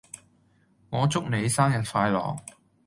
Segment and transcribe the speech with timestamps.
[0.89, 2.39] 我祝你生日快樂